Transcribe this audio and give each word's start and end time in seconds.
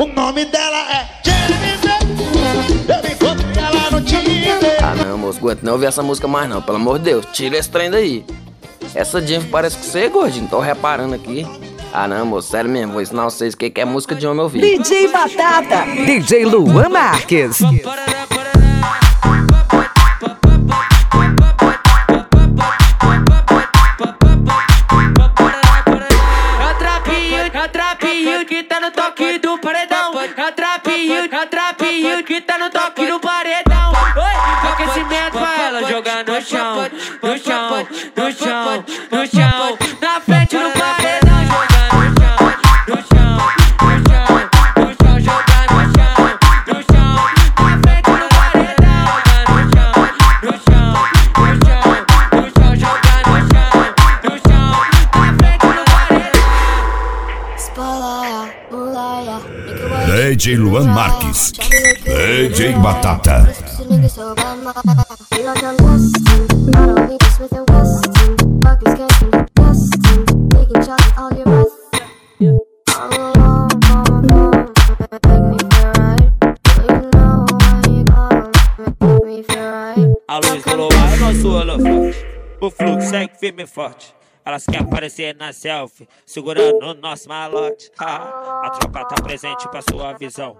O 0.00 0.06
nome 0.06 0.46
dela 0.46 0.78
é 0.90 1.06
Jennifer. 1.22 1.98
Eu 2.88 3.12
encontrei 3.12 3.62
ela 3.62 3.90
no 3.90 4.00
Tinder. 4.00 4.78
Ah 4.82 4.94
não, 4.94 5.18
moço, 5.18 5.38
aguento 5.38 5.62
não 5.62 5.74
ouvir 5.74 5.84
essa 5.84 6.02
música 6.02 6.26
mais 6.26 6.48
não, 6.48 6.62
pelo 6.62 6.78
amor 6.78 6.98
de 6.98 7.04
Deus, 7.04 7.26
tira 7.34 7.58
esse 7.58 7.68
trem 7.68 7.90
daí. 7.90 8.24
Essa 8.94 9.20
Jennifer 9.20 9.50
parece 9.50 9.76
que 9.76 9.84
você 9.84 10.04
é 10.04 10.08
gordinho, 10.08 10.48
tô 10.48 10.58
reparando 10.58 11.14
aqui. 11.14 11.46
Ah 11.92 12.08
não, 12.08 12.24
moço, 12.24 12.50
sério 12.50 12.70
mesmo, 12.70 12.94
vou 12.94 13.02
ensinar 13.02 13.24
vocês 13.24 13.52
o 13.52 13.58
que 13.58 13.78
é 13.78 13.84
música 13.84 14.14
de 14.14 14.26
homem 14.26 14.42
ouvir. 14.42 14.62
DJ 14.62 15.08
Batata. 15.08 15.84
DJ 15.84 16.46
Luan 16.46 16.88
Marques. 16.88 17.58
Tá 32.50 32.58
no 32.58 32.68
toque 32.68 33.06
do 33.06 33.20
paredão. 33.20 33.92
Oi, 34.16 34.72
aquecimento 34.72 35.38
pra 35.38 35.62
ela 35.62 35.84
jogar 35.84 36.24
no 36.24 36.34
no 36.34 36.42
chão, 36.42 36.90
no 37.22 37.38
DJ 60.30 60.54
Luan 60.54 60.86
Marques. 60.94 61.50
DJ 62.04 62.78
Batata. 62.80 63.52
A 80.28 80.38
luz 80.38 80.62
do 80.62 80.76
luar 80.76 81.12
é 81.12 81.16
nosso 81.16 81.48
holofote. 81.48 82.26
O 82.60 82.70
fluxo 82.70 83.08
segue 83.08 83.36
firme 83.40 83.64
e 83.64 83.66
forte. 83.66 84.19
Elas 84.44 84.64
querem 84.64 84.86
aparecer 84.86 85.36
na 85.36 85.52
selfie, 85.52 86.08
segurando 86.24 86.82
o 86.82 86.94
nosso 86.94 87.28
malote. 87.28 87.90
A 87.98 88.70
tropa 88.78 89.04
tá 89.04 89.22
presente 89.22 89.68
pra 89.68 89.80
sua 89.82 90.14
visão. 90.14 90.56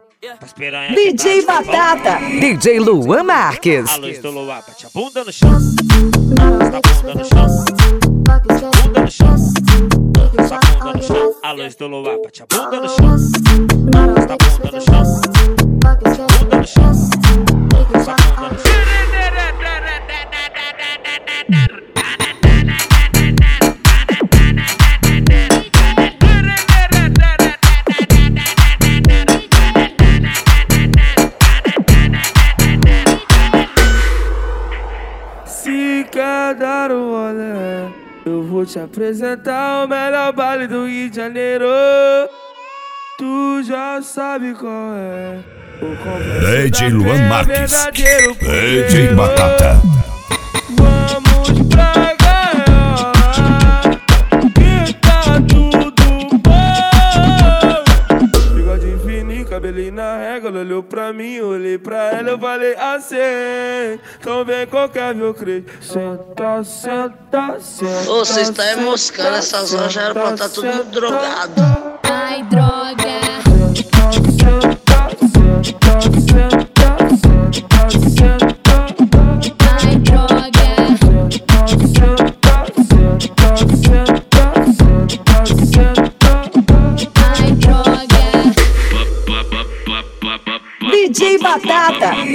DJ 0.95 1.43
tá. 1.45 1.63
Batata. 1.63 2.19
DJ 2.41 2.79
Luan 2.79 3.23
Marques. 3.25 3.89
A 3.89 3.97
luz 3.97 4.19
do 4.19 4.31
luar 4.31 4.63
bate 4.67 4.85
a 4.85 4.91
bunda 4.91 5.25
no 5.25 5.33
chão. 5.33 5.51
A 5.51 5.55
bunda 5.55 7.15
no 7.15 7.25
chão. 7.25 7.65
Bunda 8.13 9.01
no 9.01 9.11
chão. 9.11 9.35
A 9.89 10.79
bunda 10.79 10.93
no 10.93 11.03
chão. 11.03 11.35
A 11.43 11.53
luz 11.53 11.75
do 11.75 11.87
luar 11.87 12.19
bate 12.23 12.43
a 12.43 12.47
bunda 12.47 12.81
no 12.81 12.89
chão. 12.89 13.07
A 13.07 13.99
bunda 13.99 14.37
no 14.73 14.81
chão. 14.83 15.05
Bunda 15.81 16.57
no 16.59 16.67
chão. 16.67 16.93
A 17.49 18.15
bunda 18.37 18.49
no 18.51 18.59
chão. 18.59 19.00
Se 35.71 36.05
quer 36.11 36.57
dar 36.57 36.91
um 36.91 37.13
olé, 37.13 37.89
eu 38.27 38.43
vou 38.43 38.67
te 38.67 38.81
apresentar 38.81 39.85
o 39.85 39.89
melhor 39.89 40.33
baile 40.33 40.67
do 40.67 40.85
Rio 40.85 41.09
de 41.09 41.15
Janeiro. 41.15 41.65
Tu 43.17 43.63
já 43.63 44.03
sabe 44.03 44.53
qual 44.55 44.95
é. 44.97 45.39
DJ 46.65 46.89
Luan 46.89 47.15
é 47.15 47.29
Marques. 47.29 47.71
DJ. 47.93 49.15
Batata. 49.15 49.81
Na 60.01 60.17
régua, 60.17 60.49
ela 60.49 60.61
olhou 60.61 60.83
pra 60.83 61.13
mim, 61.13 61.41
olhei 61.41 61.77
pra 61.79 62.13
ela, 62.13 62.31
eu 62.31 62.39
falei 62.39 62.75
assim. 62.75 63.17
Então 64.19 64.45
vem 64.45 64.67
qualquer 64.67 65.15
meu 65.15 65.35
creio. 65.35 65.67
Senta, 65.81 66.65
senta, 66.65 67.61
senta. 67.61 68.11
Ô, 68.11 68.25
vocês 68.25 68.49
tá 68.51 68.63
senta, 68.63 68.81
moscando 68.81 69.37
essas 69.37 69.75
horas, 69.75 69.93
já 69.93 70.03
era 70.03 70.15
pra 70.15 70.33
tá 70.33 70.49
todo 70.49 70.65
mundo 70.65 70.77
senta, 70.77 70.91
drogado. 70.91 71.63
Ai, 72.03 72.43
droga. 72.45 72.70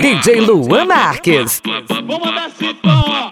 DJ 0.02 0.42
Luan 0.42 0.86
Marques. 0.86 1.62
Vou 2.08 2.20
mandar 2.20 2.50
esse 2.50 2.74
pão, 2.76 3.04
ó. 3.08 3.30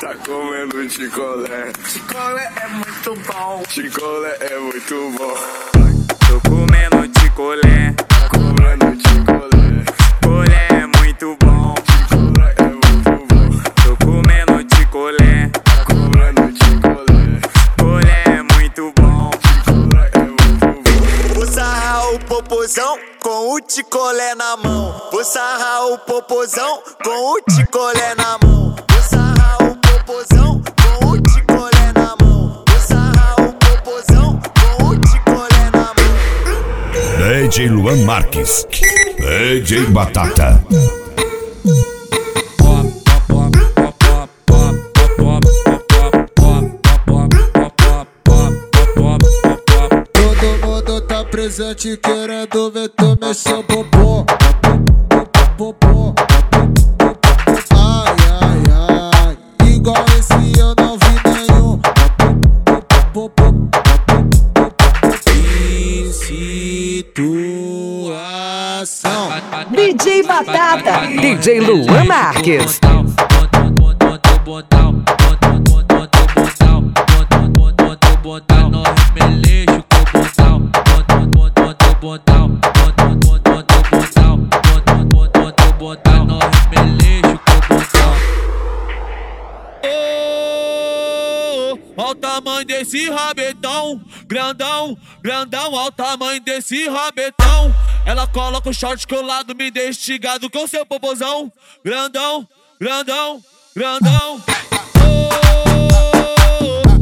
Tá 0.00 0.14
comendo 0.26 0.90
chicolé. 0.90 1.72
chicolé 1.86 2.52
é 2.62 2.68
muito 2.68 3.14
bom. 3.26 3.62
Chicolé 3.68 4.36
é 4.40 4.58
muito 4.58 5.10
bom. 5.18 5.93
Tô 6.34 6.40
comendo 6.50 6.96
chicolé, 7.16 7.94
Comendo 8.28 8.86
chicolé. 9.06 9.84
chicolé 9.86 10.66
é 10.68 10.86
muito 10.98 11.36
bom. 11.38 11.74
Chicolé 12.08 12.54
é 12.58 12.62
muito 12.64 13.10
bom. 13.28 13.50
Tô 13.84 13.96
comendo 14.04 14.58
chicolé, 14.74 15.52
Comendo 15.86 16.42
chicolé. 16.58 17.40
chicolé 17.78 18.22
é 18.26 18.42
muito 18.52 18.92
bom. 18.96 19.30
Chicolé 19.46 20.10
é 20.14 20.18
muito 20.18 20.82
bom. 20.82 21.34
Vou 21.34 21.46
sarrar 21.46 22.14
o 22.14 22.18
popozão 22.18 22.98
com 23.22 23.54
o 23.54 23.60
ticolé 23.60 24.34
na 24.34 24.56
mão. 24.56 25.08
Vou 25.12 25.22
sarrar 25.24 25.86
o 25.86 25.98
popozão 25.98 26.82
com 27.04 27.32
o 27.34 27.40
ticolé 27.42 28.16
na 28.16 28.38
mão. 28.42 28.74
Vou 28.90 29.02
sarrar 29.02 29.62
o 29.62 29.76
popozão 29.76 30.43
DJ 37.54 37.68
Luan 37.68 38.04
Marques. 38.04 38.66
DJ 39.16 39.86
Batata. 39.90 40.60
Todo 50.12 50.66
mundo 50.66 51.00
tá 51.02 51.24
presente 51.26 51.96
querendo 51.98 52.72
ver 52.72 52.90
mexer 53.20 53.54
o 53.54 53.62
popô. 53.62 54.26
Popô. 55.56 56.13
Situação. 68.84 69.30
DJ 69.70 70.22
Batata. 70.24 71.06
DJ 71.06 71.60
Luan 71.60 72.04
Marques. 72.04 72.80
Olha 91.96 92.10
o 92.10 92.14
tamanho 92.16 92.66
desse 92.66 93.08
rabetão. 93.08 94.00
Grandão, 94.26 94.98
grandão, 95.22 95.74
ao 95.74 95.90
tamanho 95.90 96.40
desse 96.42 96.86
rabetão. 96.88 97.83
Ela 98.06 98.26
coloca 98.26 98.68
o 98.68 98.74
short 98.74 99.06
colado, 99.06 99.54
me 99.54 99.70
deixa 99.70 100.12
com 100.52 100.66
seu 100.66 100.84
popozão. 100.84 101.50
Grandão, 101.82 102.46
grandão, 102.78 103.42
grandão. 103.74 104.42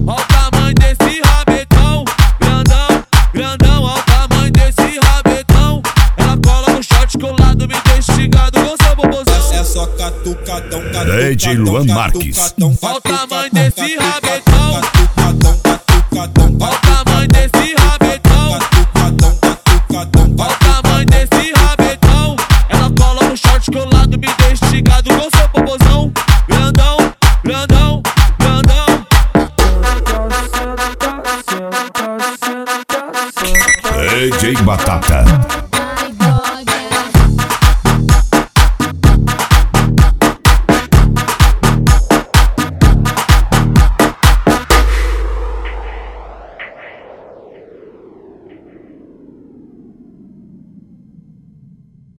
Oh, 0.07 0.11
ao 0.11 0.25
tamanho 0.27 0.75
desse 0.75 1.21
rabetão. 1.21 2.05
Grandão, 2.39 3.05
grandão, 3.33 3.87
ao 3.89 4.03
tamanho 4.05 4.53
desse 4.53 5.01
rabetão. 5.01 5.83
Ela 6.17 6.39
cola 6.45 6.79
o 6.79 6.83
short 6.83 7.19
colado, 7.19 7.67
me 7.67 7.75
deixa 7.85 8.13
instigado 8.13 8.61
com 8.61 8.77
seu 8.85 8.95
popozão. 8.95 9.53
É 9.55 9.65
só 9.65 9.87
catucadão, 9.87 10.83
catucadão. 10.83 11.17
DJ 11.17 11.57
Luan 11.57 11.85
Marques. 11.87 12.55
Olha 12.81 12.97
o 12.97 13.01
tamanho 13.01 13.51
desse 13.53 13.97
rabetão. 13.97 15.02
Batata. 34.61 35.72